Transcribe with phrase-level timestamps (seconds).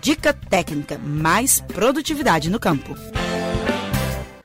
[0.00, 2.94] Dica técnica, mais produtividade no campo.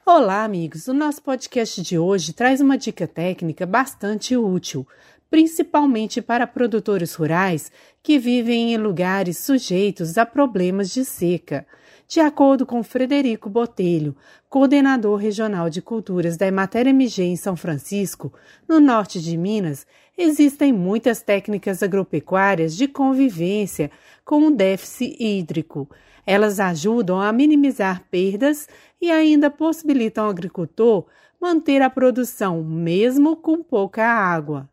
[0.03, 0.87] Olá, amigos!
[0.87, 4.87] O nosso podcast de hoje traz uma dica técnica bastante útil,
[5.29, 7.71] principalmente para produtores rurais
[8.01, 11.67] que vivem em lugares sujeitos a problemas de seca.
[12.13, 14.15] De acordo com Frederico Botelho,
[14.47, 18.31] coordenador regional de culturas da Emater MG em São Francisco,
[18.69, 23.89] no norte de Minas, existem muitas técnicas agropecuárias de convivência
[24.23, 25.89] com o déficit hídrico.
[26.23, 28.69] Elas ajudam a minimizar perdas
[29.01, 31.07] e ainda possibilitam ao agricultor
[31.41, 34.69] manter a produção, mesmo com pouca água.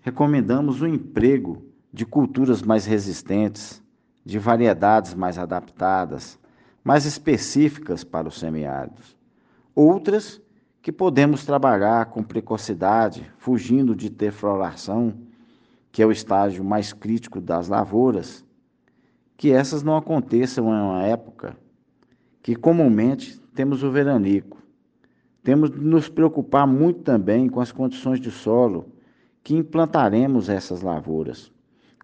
[0.00, 3.82] Recomendamos o emprego de culturas mais resistentes,
[4.24, 6.40] de variedades mais adaptadas,
[6.82, 9.16] mais específicas para os semiáridos.
[9.74, 10.40] Outras
[10.82, 15.14] que podemos trabalhar com precocidade, fugindo de ter floração,
[15.92, 18.44] que é o estágio mais crítico das lavouras,
[19.36, 21.56] que essas não aconteçam em uma época
[22.42, 24.58] que comumente temos o veranico.
[25.42, 28.86] Temos de nos preocupar muito também com as condições de solo
[29.42, 31.50] que implantaremos essas lavouras.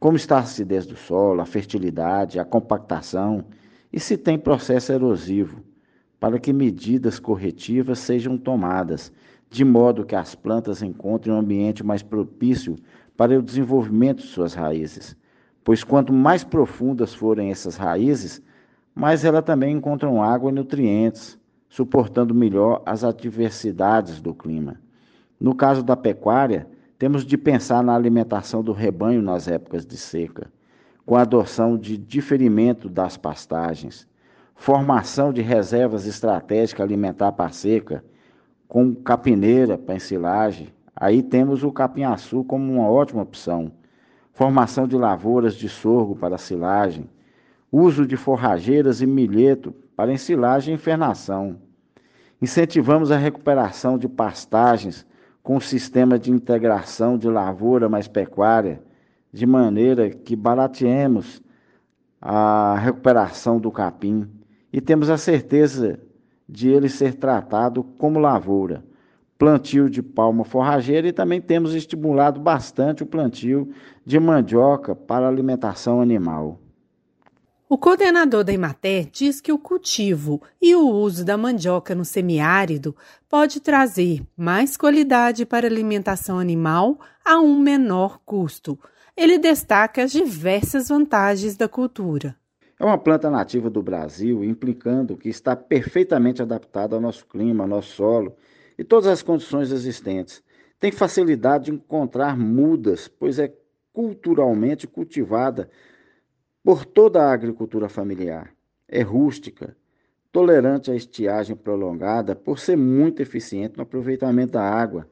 [0.01, 3.45] Como está a acidez do solo, a fertilidade, a compactação
[3.97, 5.63] e se tem processo erosivo,
[6.21, 9.11] para que medidas corretivas sejam tomadas,
[9.49, 12.77] de modo que as plantas encontrem um ambiente mais propício
[13.17, 15.17] para o desenvolvimento de suas raízes.
[15.65, 18.43] Pois quanto mais profundas forem essas raízes,
[18.95, 24.79] mais elas também encontram água e nutrientes, suportando melhor as adversidades do clima.
[25.41, 30.53] No caso da pecuária, temos de pensar na alimentação do rebanho nas épocas de seca,
[31.07, 34.09] com a adoção de diferimento das pastagens,
[34.57, 38.05] formação de reservas estratégicas alimentar para seca,
[38.67, 40.75] com capineira para ensilagem.
[40.97, 43.71] Aí temos o capim-açu como uma ótima opção.
[44.33, 47.09] Formação de lavouras de sorgo para silagem,
[47.71, 51.57] uso de forrageiras e milheto para ensilagem e infernação.
[52.43, 55.07] Incentivamos a recuperação de pastagens
[55.43, 58.83] com o sistema de integração de lavoura mais pecuária,
[59.33, 61.43] de maneira que barateemos
[62.21, 64.29] a recuperação do capim
[64.73, 66.01] e temos a certeza
[66.49, 68.85] de ele ser tratado como lavoura.
[69.39, 73.71] Plantio de palma forrageira e também temos estimulado bastante o plantio
[74.05, 76.59] de mandioca para alimentação animal.
[77.69, 82.95] O coordenador da Imater diz que o cultivo e o uso da mandioca no semiárido
[83.29, 88.79] pode trazer mais qualidade para a alimentação animal a um menor custo.
[89.17, 92.37] Ele destaca as diversas vantagens da cultura.
[92.79, 97.69] É uma planta nativa do Brasil, implicando que está perfeitamente adaptada ao nosso clima, ao
[97.69, 98.37] nosso solo
[98.79, 100.41] e todas as condições existentes.
[100.79, 103.53] Tem facilidade de encontrar mudas, pois é
[103.93, 105.69] culturalmente cultivada
[106.67, 108.51] por toda a agricultura familiar.
[108.89, 109.77] É rústica,
[110.33, 115.09] tolerante à estiagem prolongada por ser muito eficiente no aproveitamento da água.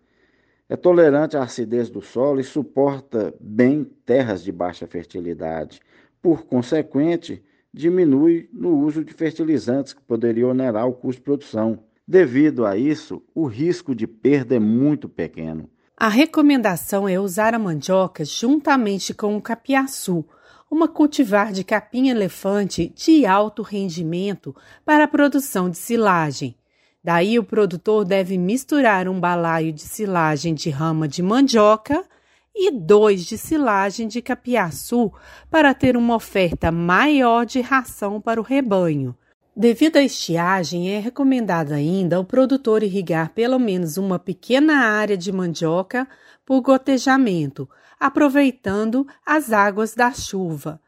[0.69, 5.81] É tolerante à acidez do solo e suporta bem terras de baixa fertilidade.
[6.21, 7.41] Por consequente,
[7.73, 11.85] diminui no uso de fertilizantes que poderia onerar o custo de produção.
[12.05, 15.71] Devido a isso, o risco de perda é muito pequeno.
[15.97, 20.27] A recomendação é usar a mandioca juntamente com o capiaçu,
[20.75, 26.57] uma cultivar de capim-elefante de alto rendimento para a produção de silagem.
[27.03, 32.05] Daí o produtor deve misturar um balaio de silagem de rama de mandioca
[32.53, 35.13] e dois de silagem de capiaçu
[35.49, 39.17] para ter uma oferta maior de ração para o rebanho.
[39.57, 45.31] Devido à estiagem, é recomendado ainda o produtor irrigar pelo menos uma pequena área de
[45.31, 46.09] mandioca
[46.45, 47.69] por gotejamento,
[48.01, 50.81] aproveitando as águas da chuva.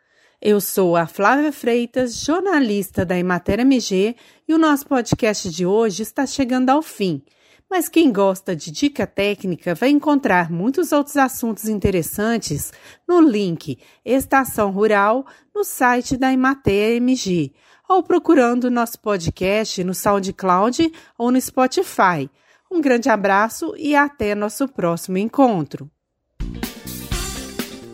[0.42, 4.16] Eu sou a Flávia Freitas, jornalista da Emater MG,
[4.48, 7.22] e o nosso podcast de hoje está chegando ao fim.
[7.70, 12.72] Mas quem gosta de dica técnica vai encontrar muitos outros assuntos interessantes
[13.06, 15.24] no link Estação Rural
[15.54, 17.52] no site da Emater MG,
[17.88, 22.28] ou procurando nosso podcast no SoundCloud ou no Spotify.
[22.70, 25.90] Um grande abraço e até nosso próximo encontro.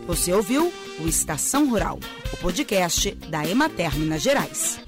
[0.07, 1.99] Você ouviu o Estação Rural,
[2.33, 4.81] o podcast da Emater Minas Gerais.